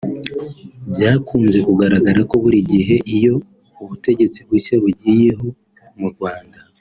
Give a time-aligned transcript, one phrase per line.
[0.91, 3.35] Byakunze kugaragara ko buri gihe iyo
[3.81, 5.47] ubutegetsi bushya bugiyeho
[5.99, 6.57] mu Rwanda